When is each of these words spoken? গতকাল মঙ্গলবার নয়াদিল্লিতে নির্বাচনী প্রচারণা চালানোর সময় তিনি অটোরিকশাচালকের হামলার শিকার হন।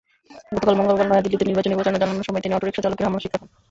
গতকাল 0.55 0.75
মঙ্গলবার 0.79 1.09
নয়াদিল্লিতে 1.09 1.45
নির্বাচনী 1.47 1.75
প্রচারণা 1.77 2.01
চালানোর 2.01 2.27
সময় 2.27 2.43
তিনি 2.43 2.53
অটোরিকশাচালকের 2.55 3.05
হামলার 3.05 3.23
শিকার 3.23 3.39
হন। 3.41 3.49